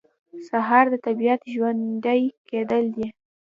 سهار 0.49 0.85
د 0.93 0.95
طبیعت 1.05 1.41
ژوندي 1.53 2.23
کېدل 2.49 2.83
دي. 2.95 3.07